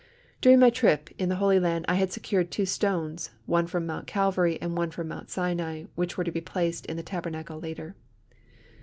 [0.41, 4.07] During my trip in the Holy Land I had secured two stones, one from Mount
[4.07, 7.93] Calvary and one from Mount Sinai, which were to be placed in the Tabernacle later.